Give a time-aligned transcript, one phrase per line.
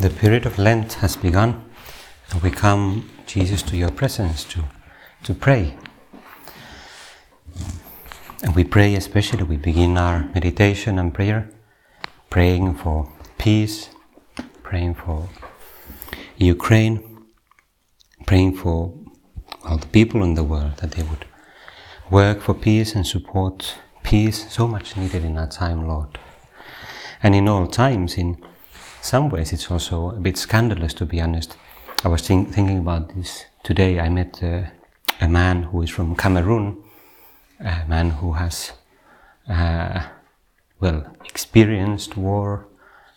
[0.00, 1.64] The period of Lent has begun,
[2.30, 4.62] and we come, Jesus, to your presence to,
[5.24, 5.76] to pray.
[8.44, 11.50] And we pray especially, we begin our meditation and prayer,
[12.30, 13.90] praying for peace,
[14.62, 15.28] praying for
[16.36, 17.24] Ukraine,
[18.24, 18.94] praying for
[19.64, 21.24] all the people in the world that they would
[22.08, 23.74] work for peace and support
[24.04, 26.20] peace, so much needed in our time, Lord.
[27.20, 28.40] And in all times, in
[29.08, 31.56] some ways it's also a bit scandalous to be honest.
[32.04, 33.98] I was think, thinking about this today.
[33.98, 34.64] I met uh,
[35.20, 36.76] a man who is from Cameroon,
[37.58, 38.72] a man who has,
[39.48, 40.02] uh,
[40.78, 42.66] well, experienced war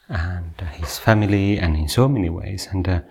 [0.08, 2.70] and his family and in so many ways.
[2.72, 3.02] And, uh,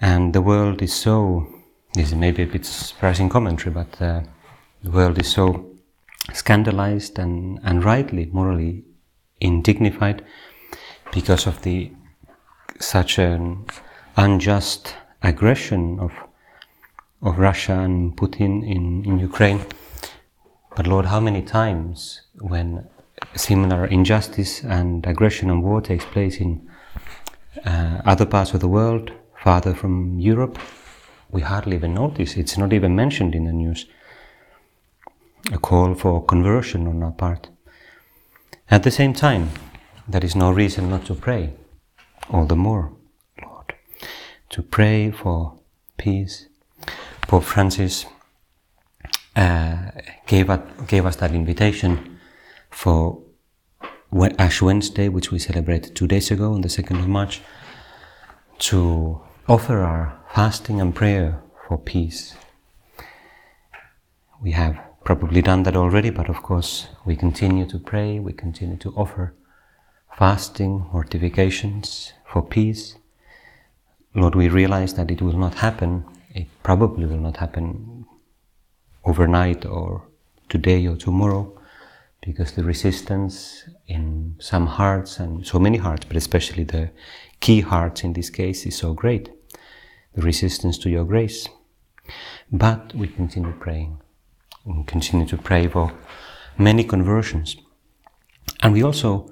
[0.00, 1.46] and the world is so,
[1.92, 4.22] this is maybe a bit surprising commentary, but uh,
[4.82, 5.66] the world is so
[6.32, 8.84] scandalized and, and rightly, morally
[9.40, 10.24] indignified
[11.16, 11.90] because of the
[12.78, 13.64] such an
[14.16, 16.12] unjust aggression of
[17.22, 19.60] of Russia and Putin in, in Ukraine.
[20.76, 22.20] But Lord, how many times
[22.52, 22.86] when
[23.34, 26.50] similar injustice and aggression and war takes place in
[27.64, 29.10] uh, other parts of the world,
[29.42, 30.58] farther from Europe,
[31.30, 32.36] we hardly even notice.
[32.36, 33.86] It's not even mentioned in the news.
[35.52, 37.48] A call for conversion on our part.
[38.70, 39.48] At the same time,
[40.08, 41.52] there is no reason not to pray.
[42.30, 42.92] All the more,
[43.42, 43.74] Lord,
[44.50, 45.58] to pray for
[45.96, 46.46] peace.
[47.22, 48.06] Pope Francis
[49.34, 49.90] uh,
[50.26, 50.50] gave,
[50.86, 52.18] gave us that invitation
[52.70, 53.20] for
[54.38, 57.42] Ash Wednesday, which we celebrated two days ago on the 2nd of March,
[58.58, 62.34] to offer our fasting and prayer for peace.
[64.40, 68.76] We have probably done that already, but of course we continue to pray, we continue
[68.78, 69.34] to offer
[70.16, 72.96] fasting, mortifications for peace.
[74.14, 76.04] Lord, we realize that it will not happen,
[76.34, 78.06] it probably will not happen
[79.04, 80.02] overnight or
[80.48, 81.52] today or tomorrow,
[82.22, 86.90] because the resistance in some hearts and so many hearts, but especially the
[87.40, 89.28] key hearts in this case, is so great.
[90.14, 91.46] The resistance to your grace.
[92.50, 94.00] But we continue praying.
[94.64, 95.92] We continue to pray for
[96.56, 97.56] many conversions.
[98.62, 99.30] And we also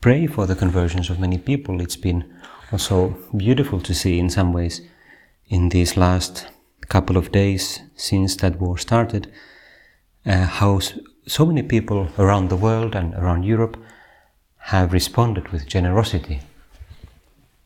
[0.00, 1.80] pray for the conversions of many people.
[1.80, 2.24] It's been
[2.72, 4.80] also beautiful to see in some ways
[5.48, 6.46] in these last
[6.88, 9.30] couple of days since that war started
[10.24, 10.80] uh, how
[11.26, 13.76] so many people around the world and around Europe
[14.56, 16.40] have responded with generosity.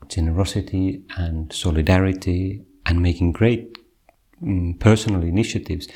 [0.09, 3.78] Generosity and solidarity and making great
[4.42, 5.88] um, personal initiatives.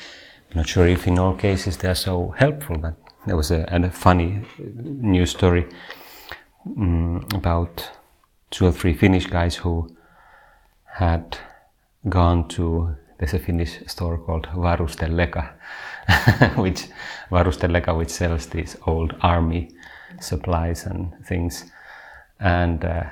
[0.51, 2.95] I'm not sure if in all cases they are so helpful, but
[3.25, 5.67] there was a, a funny news story
[6.77, 7.89] um, about
[8.49, 9.89] two or three Finnish guys who
[10.85, 11.37] had
[12.09, 15.53] gone to there's a Finnish store called Varusteleka,
[16.55, 16.85] which
[17.31, 19.71] Varustelleka, which sells these old army
[20.19, 21.71] supplies and things.
[22.39, 23.05] And uh,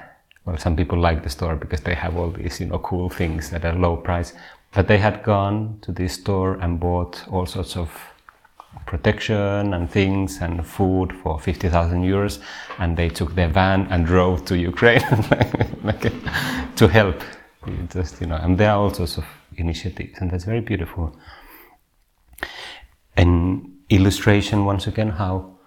[0.46, 3.52] well, some people like the store because they have all these, you know, cool things
[3.52, 4.34] at a low price.
[4.74, 7.90] But they had gone to this store and bought all sorts of
[8.86, 12.40] protection and things and food for 50,000 euros
[12.80, 15.02] and they took their van and drove to Ukraine
[15.84, 16.12] like,
[16.76, 17.22] to help.
[17.90, 19.26] Just you know and there are all sorts of
[19.58, 21.16] initiatives and that's very beautiful.
[23.18, 25.58] An illustration once again how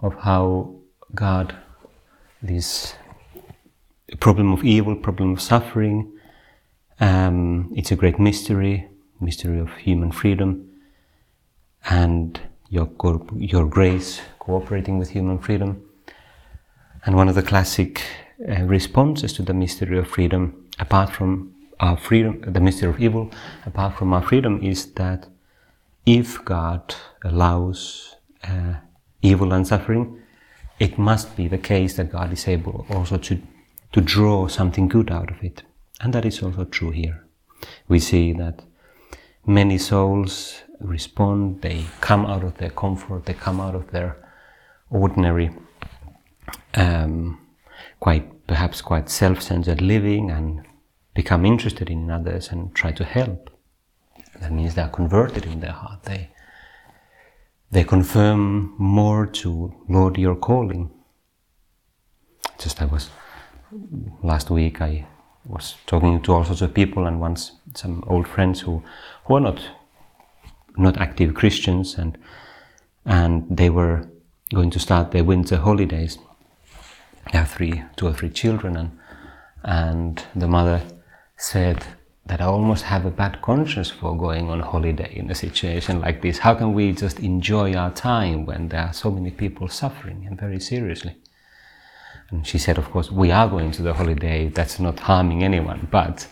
[0.00, 0.74] of how
[1.14, 1.54] God
[2.42, 2.94] this
[4.20, 6.12] problem of evil problem of suffering
[7.00, 8.88] um, it's a great mystery
[9.20, 10.68] mystery of human freedom
[11.88, 12.40] and
[12.72, 12.88] your,
[13.36, 15.82] your grace cooperating with human freedom.
[17.04, 18.02] And one of the classic
[18.48, 23.30] uh, responses to the mystery of freedom, apart from our freedom, the mystery of evil,
[23.66, 25.28] apart from our freedom, is that
[26.06, 28.76] if God allows uh,
[29.20, 30.22] evil and suffering,
[30.78, 33.38] it must be the case that God is able also to,
[33.92, 35.62] to draw something good out of it.
[36.00, 37.26] And that is also true here.
[37.86, 38.62] We see that
[39.46, 44.16] many souls respond, they come out of their comfort, they come out of their
[44.90, 45.50] ordinary,
[46.74, 47.38] um,
[48.00, 50.66] quite perhaps quite self-centered living and
[51.14, 53.50] become interested in others and try to help.
[54.40, 56.02] That means they are converted in their heart.
[56.04, 56.30] They
[57.70, 60.90] they confirm more to Lord your calling.
[62.58, 63.08] Just I was
[64.22, 65.06] last week I
[65.44, 68.82] was talking to all sorts of people and once some old friends who,
[69.24, 69.60] who are not
[70.76, 72.16] not active Christians, and
[73.04, 74.08] and they were
[74.54, 76.18] going to start their winter holidays.
[77.30, 78.98] They have three, two or three children, and
[79.62, 80.82] and the mother
[81.36, 81.84] said
[82.26, 86.22] that I almost have a bad conscience for going on holiday in a situation like
[86.22, 86.38] this.
[86.38, 90.40] How can we just enjoy our time when there are so many people suffering and
[90.40, 91.16] very seriously?
[92.32, 94.48] And she said, of course, we are going to the holiday.
[94.48, 96.26] That's not harming anyone, but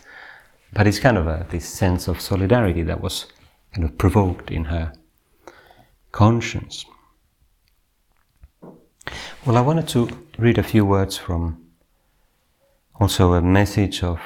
[0.73, 3.27] but it's kind of a, this sense of solidarity that was
[3.73, 4.93] kind of provoked in her
[6.11, 6.85] conscience.
[9.45, 11.57] Well, I wanted to read a few words from
[12.99, 14.19] also a message of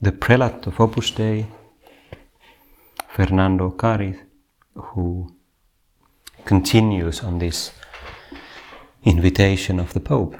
[0.00, 1.46] the prelate of Opus Dei,
[3.08, 4.18] Fernando Ocáriz,
[4.74, 5.34] who
[6.44, 7.72] continues on this
[9.04, 10.36] invitation of the Pope.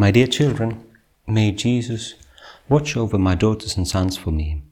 [0.00, 0.84] My dear children,
[1.26, 2.14] may Jesus
[2.68, 4.62] watch over my daughters and sons for me.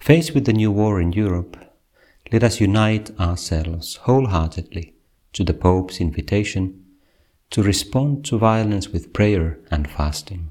[0.00, 1.56] Faced with the new war in Europe,
[2.32, 4.94] let us unite ourselves wholeheartedly
[5.34, 6.84] to the Pope's invitation
[7.50, 10.50] to respond to violence with prayer and fasting.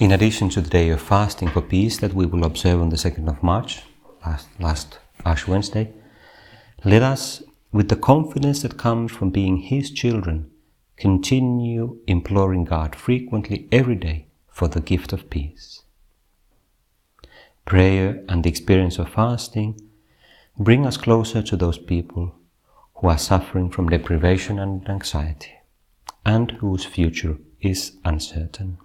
[0.00, 2.96] In addition to the day of fasting for peace that we will observe on the
[2.96, 3.82] 2nd of March,
[4.26, 5.92] last, last Ash Wednesday,
[6.84, 7.40] let us,
[7.70, 10.50] with the confidence that comes from being His children,
[10.96, 15.82] continue imploring God frequently every day for the gift of peace.
[17.64, 19.80] Prayer and the experience of fasting
[20.58, 22.34] bring us closer to those people
[22.96, 25.52] who are suffering from deprivation and anxiety,
[26.24, 28.78] and whose future is uncertain.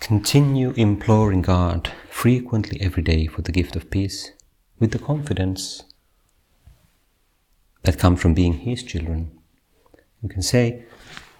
[0.00, 4.32] Continue imploring God frequently every day for the gift of peace
[4.78, 5.84] with the confidence
[7.82, 9.30] that come from being His children.
[10.22, 10.84] You can say,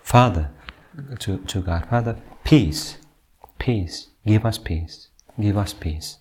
[0.03, 0.51] Father,
[1.21, 2.99] to, to God, Father, peace,
[3.59, 5.09] peace, give us peace,
[5.41, 6.19] give us peace.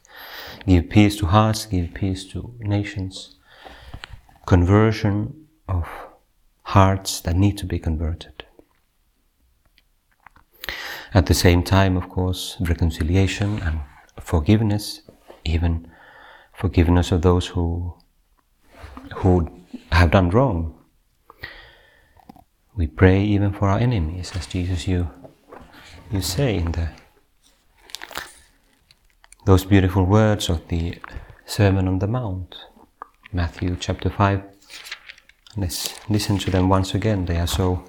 [0.67, 3.35] Give peace to hearts, give peace to nations.
[4.45, 5.87] Conversion of
[6.63, 8.45] hearts that need to be converted.
[11.13, 13.79] At the same time, of course, reconciliation and
[14.19, 15.01] forgiveness,
[15.43, 15.91] even
[16.53, 17.95] forgiveness of those who
[19.15, 19.60] who
[19.91, 20.75] have done wrong.
[22.75, 25.09] We pray even for our enemies, as Jesus you
[26.11, 26.89] you say in the
[29.45, 30.97] those beautiful words of the
[31.45, 32.55] Sermon on the Mount,
[33.33, 34.41] Matthew chapter five.
[35.57, 37.25] Let's listen to them once again.
[37.25, 37.83] They are so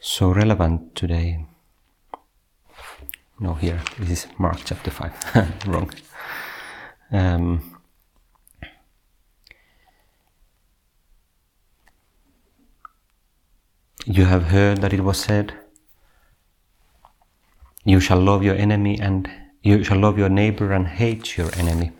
[0.00, 1.46] so relevant today.
[3.40, 5.66] No, here, this is Mark chapter 5.
[5.68, 5.90] Wrong.
[7.12, 7.77] Um,
[14.06, 15.54] you have heard that it was said,
[17.84, 19.30] You shall love your enemy and
[19.62, 21.92] you shall love your neighbor and hate your enemy.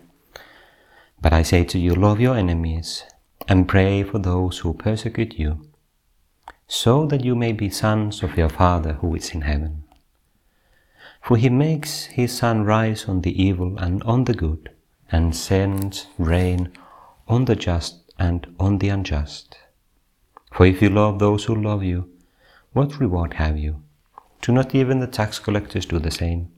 [1.21, 3.03] But I say to you, love your enemies
[3.47, 5.67] and pray for those who persecute you,
[6.67, 9.83] so that you may be sons of your Father who is in heaven.
[11.21, 14.69] For he makes his sun rise on the evil and on the good,
[15.11, 16.71] and sends rain
[17.27, 19.57] on the just and on the unjust.
[20.51, 22.09] For if you love those who love you,
[22.73, 23.83] what reward have you?
[24.41, 26.51] Do not even the tax collectors do the same?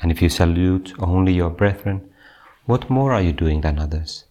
[0.00, 2.10] And if you salute only your brethren,
[2.64, 4.24] what more are you doing than others?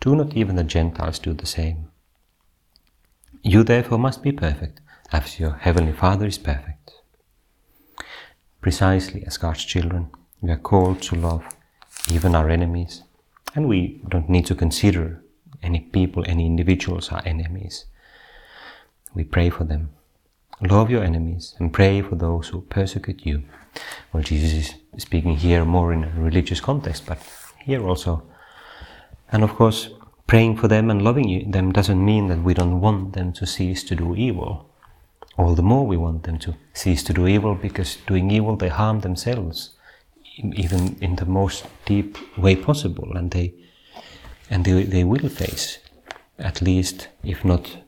[0.00, 1.88] Do not even the Gentiles do the same?
[3.42, 4.80] You therefore must be perfect,
[5.12, 6.86] as your heavenly Father is perfect
[8.66, 10.10] precisely as God's children.
[10.40, 11.44] We are called to love
[12.10, 13.04] even our enemies.
[13.54, 15.22] And we don't need to consider
[15.66, 17.84] any people, any individuals are enemies.
[19.14, 19.90] We pray for them.
[20.60, 23.42] Love your enemies and pray for those who persecute you.
[24.12, 27.18] Well, Jesus is speaking here more in a religious context, but
[27.64, 28.22] here also.
[29.30, 29.90] And of course,
[30.26, 33.84] praying for them and loving them doesn't mean that we don't want them to cease
[33.84, 34.70] to do evil
[35.38, 38.68] all the more we want them to cease to do evil because doing evil they
[38.68, 39.74] harm themselves
[40.38, 43.52] even in the most deep way possible and they
[44.50, 45.78] and they, they will face
[46.38, 47.78] at least if not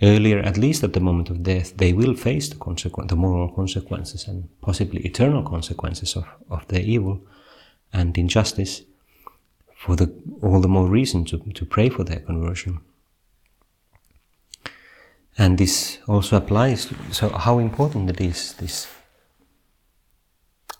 [0.00, 3.48] earlier at least at the moment of death they will face the consequence the moral
[3.48, 7.20] consequences and possibly eternal consequences of, of their evil
[7.92, 8.82] and injustice
[9.82, 12.80] for the all the more reason to, to pray for their conversion.
[15.36, 18.86] And this also applies to, so how important it is, this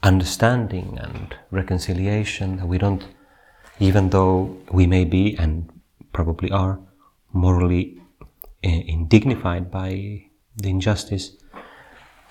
[0.02, 3.04] understanding and reconciliation that we don't,
[3.78, 5.68] even though we may be and
[6.12, 6.78] probably are
[7.32, 8.00] morally
[8.62, 10.24] eh, indignified by
[10.56, 11.32] the injustice,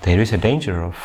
[0.04, 0.96] there is a danger of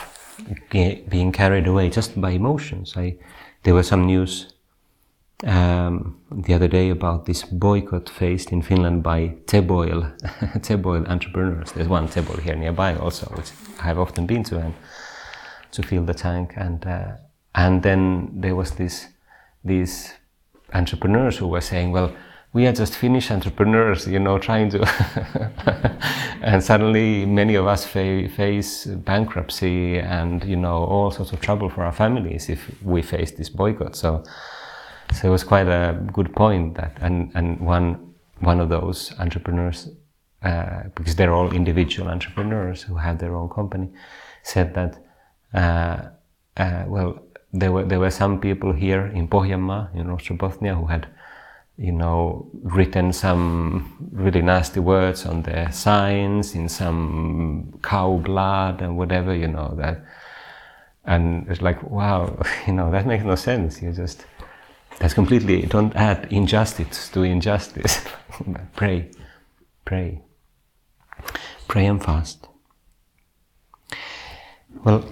[0.70, 2.94] being carried away just by emotions.
[2.96, 3.16] I,
[3.62, 4.52] there was some news
[5.44, 10.16] um, the other day about this boycott faced in Finland by Teboil,
[10.60, 11.72] Teboil entrepreneurs.
[11.72, 13.50] There's one Teboil here nearby also, which
[13.80, 14.74] I've often been to and
[15.72, 16.54] to fill the tank.
[16.56, 17.16] And uh,
[17.54, 19.08] and then there was this
[19.64, 20.12] these
[20.72, 22.14] entrepreneurs who were saying, well,
[22.52, 24.80] we are just Finnish entrepreneurs, you know, trying to.
[26.42, 31.68] and suddenly, many of us fa- face bankruptcy and you know all sorts of trouble
[31.68, 33.94] for our families if we face this boycott.
[33.94, 34.24] So,
[35.12, 39.90] so it was quite a good point that, and and one one of those entrepreneurs,
[40.42, 43.90] uh, because they're all individual entrepreneurs who have their own company,
[44.42, 44.98] said that,
[45.52, 46.08] uh,
[46.56, 47.22] uh, well,
[47.58, 51.06] there were there were some people here in Pohjanmaa, in Ostrobothnia, who had
[51.78, 58.96] you know, written some really nasty words on their signs in some cow blood and
[58.96, 60.02] whatever, you know, that.
[61.04, 63.82] And it's like, wow, you know, that makes no sense.
[63.82, 64.24] You just,
[64.98, 68.02] that's completely, don't add injustice to injustice.
[68.74, 69.10] pray,
[69.84, 70.22] pray.
[71.68, 72.48] Pray and fast.
[74.82, 75.04] Well,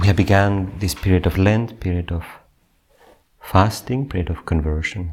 [0.00, 2.24] we have begun this period of Lent, period of
[3.40, 5.12] fasting, period of conversion.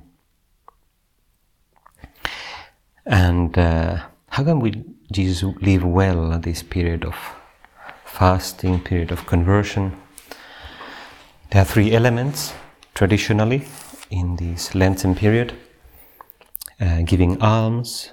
[3.04, 7.16] And uh, how can we, Jesus, live well at this period of
[8.04, 10.00] fasting, period of conversion?
[11.50, 12.54] There are three elements
[12.94, 13.68] traditionally
[14.12, 15.54] in this Lenten period
[16.80, 18.12] uh, giving alms,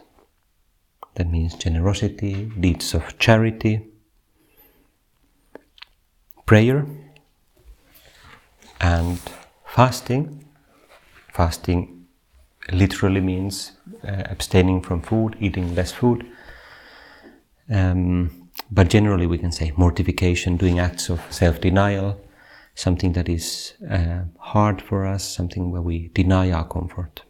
[1.17, 3.92] that means generosity, deeds of charity,
[6.53, 6.85] prayer,
[8.79, 9.19] and
[9.65, 10.45] fasting.
[11.33, 12.05] Fasting
[12.71, 13.73] literally means
[14.07, 16.31] uh, abstaining from food, eating less food.
[17.71, 22.21] Um, but generally, we can say mortification, doing acts of self denial,
[22.75, 27.23] something that is uh, hard for us, something where we deny our comfort.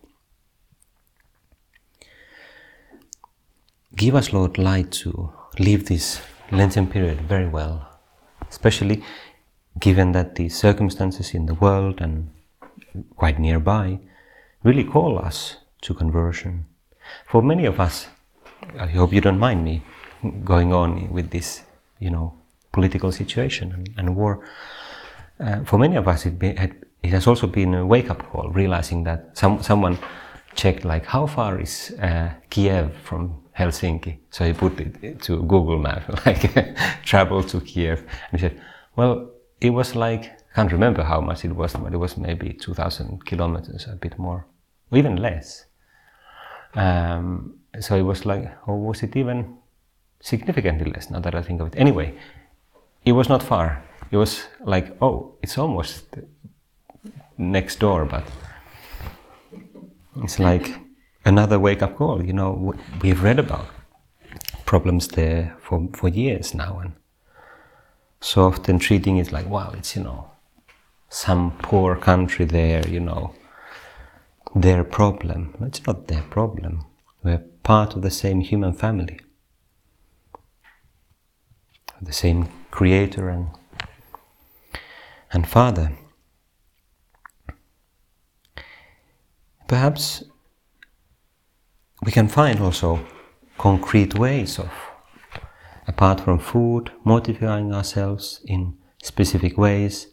[3.95, 7.92] Give us, Lord, light to live this Lenten period very well,
[8.53, 9.03] especially
[9.81, 12.31] given that the circumstances in the world and
[13.17, 13.99] quite nearby
[14.63, 16.67] really call us to conversion.
[17.27, 18.07] For many of us,
[18.79, 19.83] I hope you don't mind me
[20.45, 21.63] going on with this,
[21.99, 22.35] you know,
[22.73, 24.47] political situation and, and war.
[25.41, 26.73] Uh, for many of us, it, be, it,
[27.05, 29.99] has also been a wake-up call, realizing that some, someone
[30.55, 34.19] checked like how far is uh, Kiev from Helsinki.
[34.31, 38.61] So he put it to Google Map, like travel to Kiev, and he said,
[38.97, 39.31] well,
[39.61, 43.25] it was like I can't remember how much it was, but it was maybe 2,000
[43.25, 44.47] kilometers, a bit more
[44.93, 45.65] even less.
[46.75, 49.57] Um, so it was like, or was it even
[50.21, 51.75] significantly less now that I think of it?
[51.77, 52.15] Anyway,
[53.05, 53.83] it was not far.
[54.11, 56.05] It was like, oh, it's almost
[57.39, 58.25] next door, but
[60.23, 60.79] it's like
[61.25, 62.25] another wake up call.
[62.25, 63.67] You know, we've read about
[64.65, 66.93] problems there for, for years now, and
[68.21, 70.31] so often treating it like, wow, it's, you know,
[71.09, 73.35] some poor country there, you know,
[74.55, 75.55] their problem.
[75.61, 76.85] It's not their problem.
[77.23, 79.21] We're part of the same human family,
[82.01, 83.49] the same creator and,
[85.33, 85.93] and father.
[89.69, 90.25] Perhaps
[92.03, 93.01] we can find also
[93.59, 94.71] concrete ways of,
[95.87, 100.09] apart from food, modifying ourselves in specific ways.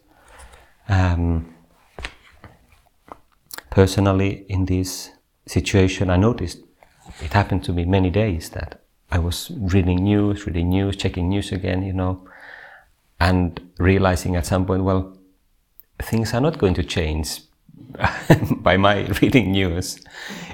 [0.88, 1.54] Um,
[3.70, 5.10] personally in this
[5.46, 6.58] situation, I noticed
[7.20, 11.50] it happened to me many days that I was reading news, reading news, checking news
[11.50, 12.28] again, you know,
[13.18, 15.18] and realizing at some point, well,
[16.00, 17.40] things are not going to change
[18.56, 20.00] by my reading news.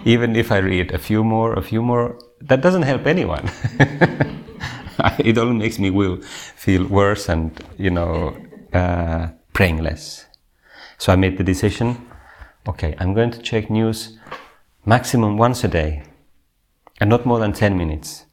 [0.04, 3.50] Even if I read a few more, a few more, that doesn't help anyone.
[5.18, 6.20] it only makes me will
[6.56, 8.36] feel worse and, you know,
[8.72, 10.26] uh, praying less.
[10.98, 12.06] So I made the decision
[12.68, 14.18] okay, I'm going to check news
[14.84, 16.02] maximum once a day
[17.00, 18.24] and not more than 10 minutes.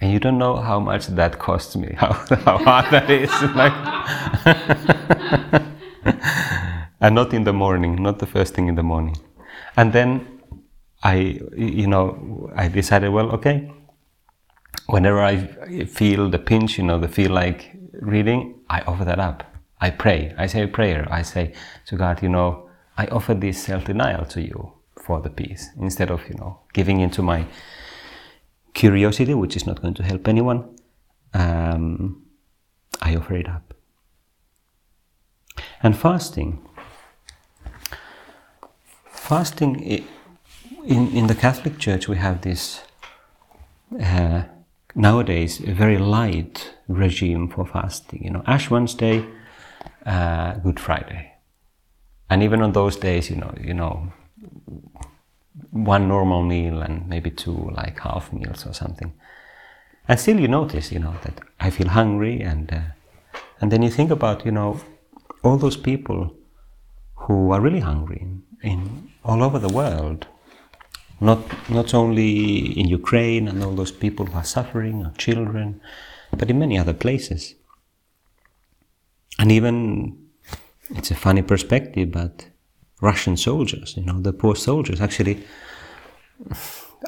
[0.00, 2.12] And you don't know how much that costs me, how,
[2.44, 3.30] how hard that is.
[3.54, 3.72] like
[7.00, 9.16] and not in the morning, not the first thing in the morning.
[9.76, 10.42] And then
[11.02, 13.70] I, you know, I decided, well, okay,
[14.86, 19.44] whenever I feel the pinch, you know, the feel like reading, I offer that up.
[19.80, 20.34] I pray.
[20.36, 21.06] I say a prayer.
[21.10, 21.54] I say
[21.86, 26.28] to God, you know, I offer this self-denial to you for the peace instead of
[26.28, 27.46] you know giving into my
[28.74, 30.76] curiosity, which is not going to help anyone.
[31.32, 32.26] Um,
[33.00, 33.74] I offer it up.
[35.82, 36.66] And fasting.
[39.30, 40.04] Fasting,
[40.84, 42.82] in, in the Catholic Church, we have this
[44.02, 44.42] uh,
[44.96, 48.24] nowadays a very light regime for fasting.
[48.24, 49.24] You know, Ash Wednesday,
[50.04, 51.32] uh, Good Friday,
[52.28, 54.12] and even on those days, you know, you know,
[55.70, 59.12] one normal meal and maybe two like half meals or something.
[60.08, 62.80] And still, you notice, you know, that I feel hungry, and uh,
[63.60, 64.80] and then you think about, you know,
[65.44, 66.34] all those people
[67.14, 70.26] who are really hungry in, in all over the world
[71.20, 75.80] not not only in Ukraine and all those people who are suffering, or children,
[76.36, 77.54] but in many other places.
[79.38, 80.16] And even
[80.90, 82.46] it's a funny perspective, but
[83.00, 85.44] Russian soldiers, you know, the poor soldiers, actually.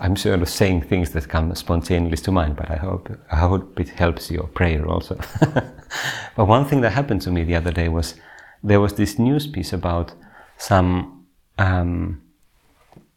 [0.01, 3.81] I'm sort of saying things that come spontaneously to mind, but I hope I hope
[3.81, 5.19] it helps your prayer also.
[6.37, 8.15] but one thing that happened to me the other day was
[8.63, 10.15] there was this news piece about
[10.57, 11.22] some
[11.59, 12.21] um,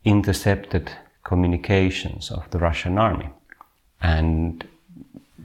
[0.04, 0.92] intercepted
[1.24, 3.30] communications of the Russian army
[4.02, 4.68] and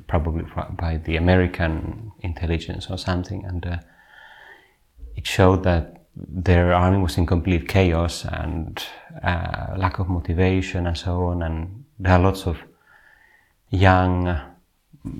[0.06, 3.44] probably by the American intelligence or something.
[3.44, 3.78] And uh,
[5.16, 8.82] it showed that their army was in complete chaos and
[9.22, 11.42] uh, lack of motivation and so on.
[11.42, 12.58] And there are lots of
[13.70, 14.38] young,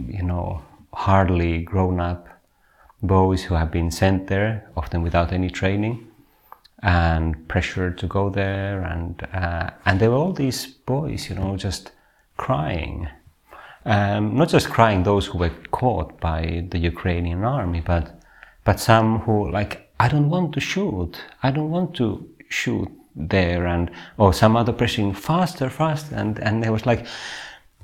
[0.09, 0.63] you know,
[0.93, 2.29] hardly grown up
[3.01, 6.10] boys who have been sent there, often without any training
[6.83, 11.57] and pressure to go there, and uh, and there were all these boys, you know,
[11.57, 11.93] just
[12.37, 13.09] crying,
[13.85, 18.21] um, not just crying those who were caught by the Ukrainian army, but
[18.65, 23.67] but some who like I don't want to shoot, I don't want to shoot there,
[23.67, 27.07] and or some other pressing faster, faster, and and there was like.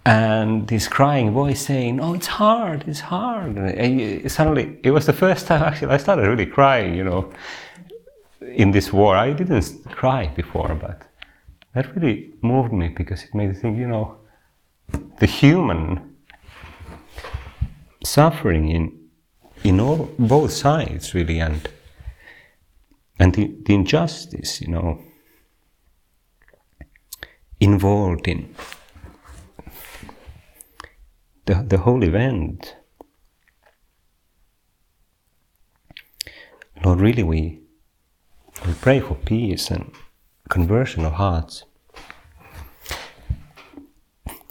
[0.09, 5.13] And this crying voice saying, "Oh, it's hard, it's hard." And suddenly, it was the
[5.13, 6.95] first time actually I started really crying.
[6.95, 7.33] You know,
[8.55, 9.17] in this war.
[9.17, 11.03] I didn't cry before, but
[11.75, 14.17] that really moved me because it made me think, you know,
[15.19, 16.17] the human
[18.05, 18.93] suffering in
[19.65, 21.69] in all both sides really and
[23.19, 25.01] and the, the injustice, you know,
[27.59, 28.55] involved in
[31.47, 32.77] the, the whole event.
[36.85, 37.66] Lord, really we
[38.67, 39.93] we pray for peace and
[40.49, 41.65] conversion of hearts.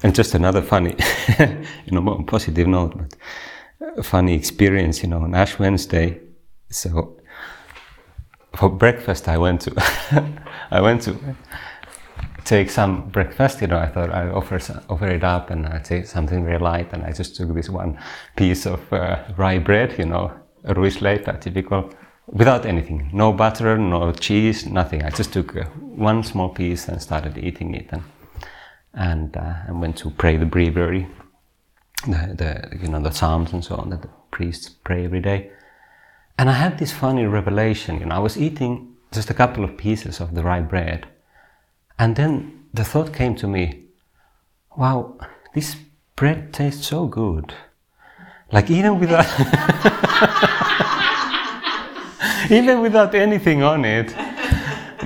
[0.04, 0.96] And just another funny,
[1.40, 6.22] you know, more positive note, but funny experience, you know, on Ash Wednesday.
[6.70, 7.20] So
[8.56, 9.74] for breakfast, I went to,
[10.72, 11.18] I went to
[12.46, 13.62] take some breakfast.
[13.62, 16.94] You know, I thought I offer offer it up and I take something very light,
[16.94, 17.98] and I just took this one
[18.36, 19.98] piece of uh, rye bread.
[19.98, 20.32] You know,
[20.64, 21.90] Ruisleipä, typical
[22.28, 23.10] without anything.
[23.14, 25.04] No butter no cheese nothing.
[25.04, 28.04] I just took uh, one small piece and started eating it and
[28.98, 31.06] and, uh, and went to pray the breviary
[32.08, 32.34] the,
[32.72, 35.52] the you know the psalms and so on that the priests pray every day.
[36.38, 39.78] And i had this funny revelation you know i was eating just a couple of
[39.78, 41.08] pieces of the rye bread.
[41.98, 43.86] And then the thought came to me
[44.78, 45.18] wow
[45.54, 45.76] this
[46.16, 47.54] bread tastes so good.
[48.52, 49.26] Like even without
[52.50, 54.14] even without anything on it.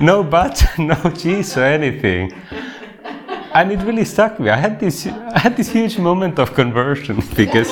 [0.00, 2.32] No butter, no cheese or anything.
[3.52, 4.48] And it really stuck me.
[4.50, 7.68] I had this, I had this huge moment of conversion because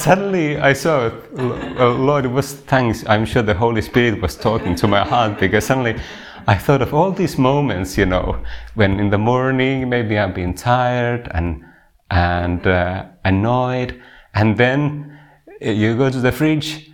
[0.00, 3.04] suddenly I saw, oh, Lord, it was thanks.
[3.06, 6.00] I'm sure the Holy Spirit was talking to my heart because suddenly
[6.46, 8.42] I thought of all these moments, you know,
[8.74, 11.64] when in the morning maybe I've been tired and
[12.10, 14.02] and uh, annoyed,
[14.34, 15.16] and then
[15.60, 16.89] you go to the fridge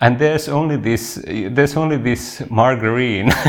[0.00, 3.32] and there's only this there's only this margarine.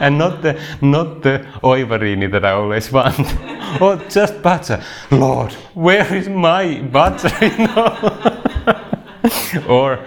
[0.00, 3.34] And not the not the Oivariini that I always want.
[3.80, 4.80] Or just butter.
[5.10, 7.96] Lord where is my butter you know?
[9.68, 9.98] Or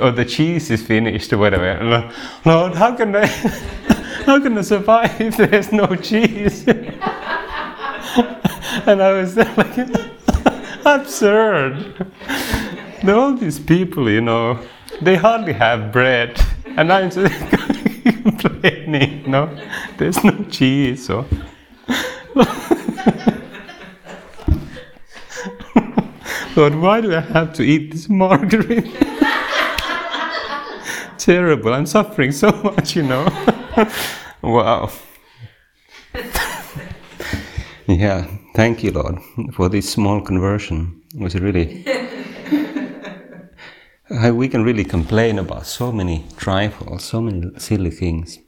[0.00, 2.10] or the cheese is finished or whatever.
[2.44, 3.26] Lord how can I
[4.26, 6.66] how can I survive if there's no cheese?
[8.86, 9.78] And I was like
[10.84, 12.06] absurd
[13.08, 14.58] all these people, you know,
[15.02, 17.34] they hardly have bread, and I'm just
[18.04, 19.54] complaining, you know,
[19.98, 21.26] there's no cheese, so.
[26.56, 28.92] Lord, why do I have to eat this margarine?
[31.18, 33.26] Terrible, I'm suffering so much, you know.
[34.42, 34.90] wow.
[37.86, 39.18] yeah, thank you, Lord,
[39.52, 41.02] for this small conversion.
[41.14, 41.84] It was really
[44.10, 48.38] we can really complain about so many trifles, so many silly things.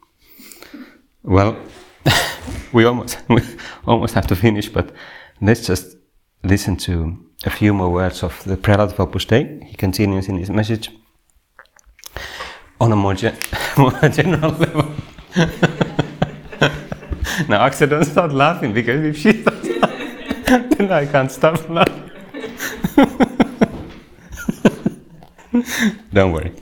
[1.23, 1.57] Well,
[2.73, 3.42] we almost we
[3.87, 4.92] almost have to finish, but
[5.40, 5.97] let's just
[6.45, 9.61] listen to a few more words of the prelate of Opus Dei.
[9.66, 10.90] He continues in his message
[12.81, 13.37] on a more, gen-
[13.79, 14.92] more general level.
[17.49, 22.06] now, Axel, don't start laughing because if she starts laughing, then I can't stop laughing.
[26.13, 26.53] don't worry.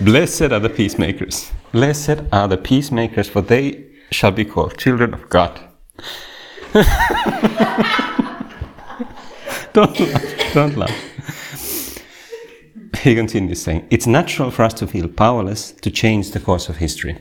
[0.00, 1.50] Blessed are the peacemakers.
[1.72, 5.60] Blessed are the peacemakers, for they shall be called children of God.
[9.72, 10.54] don't laugh.
[10.54, 11.04] Don't laugh.
[13.02, 16.76] He continues saying, It's natural for us to feel powerless to change the course of
[16.78, 17.18] history.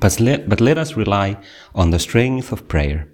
[0.00, 1.38] But let, but let us rely
[1.74, 3.08] on the strength of prayer.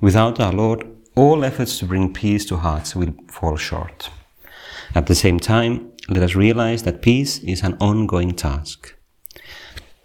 [0.00, 4.10] Without our Lord, all efforts to bring peace to hearts will fall short.
[4.94, 8.94] At the same time, let us realize that peace is an ongoing task.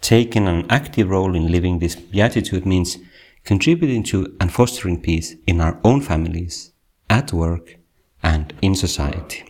[0.00, 2.98] Taking an active role in living this beatitude means
[3.44, 6.72] contributing to and fostering peace in our own families,
[7.08, 7.76] at work,
[8.22, 9.44] and in society.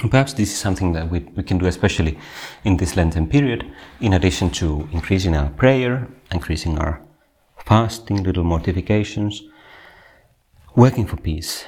[0.00, 2.18] And perhaps this is something that we, we can do especially
[2.64, 7.02] in this Lenten period, in addition to increasing our prayer, increasing our
[7.66, 9.42] fasting, little mortifications,
[10.74, 11.66] working for peace.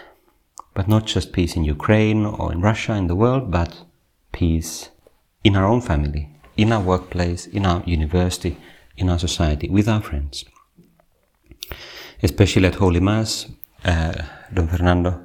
[0.74, 3.84] But not just peace in Ukraine or in Russia, in the world, but
[4.32, 4.90] peace
[5.44, 8.56] in our own family, in our workplace, in our university,
[8.96, 10.44] in our society, with our friends.
[12.22, 13.46] Especially at Holy Mass,
[13.84, 14.14] uh,
[14.52, 15.20] Don Fernando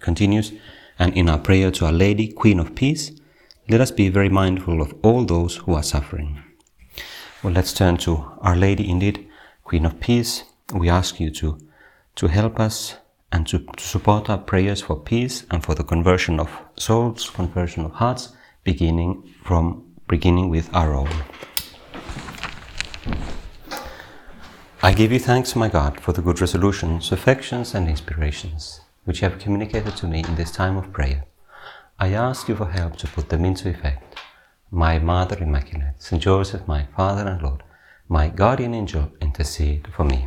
[0.00, 0.52] continues,
[0.98, 3.10] and in our prayer to Our Lady, Queen of Peace,
[3.68, 6.42] let us be very mindful of all those who are suffering.
[7.42, 9.28] Well, let's turn to Our Lady, indeed,
[9.64, 10.44] Queen of Peace.
[10.72, 11.58] We ask you to,
[12.16, 12.96] to help us
[13.32, 17.84] and to, to support our prayers for peace and for the conversion of souls, conversion
[17.84, 18.32] of hearts,
[18.64, 21.10] beginning from beginning with our own.
[24.82, 29.28] I give you thanks, my God, for the good resolutions, affections, and inspirations which you
[29.28, 31.24] have communicated to me in this time of prayer.
[31.98, 34.18] I ask you for help to put them into effect.
[34.70, 37.62] My Mother Immaculate, Saint Joseph, my Father and Lord,
[38.08, 40.26] my guardian angel, intercede for me.